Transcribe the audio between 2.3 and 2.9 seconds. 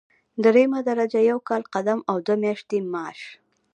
میاشتې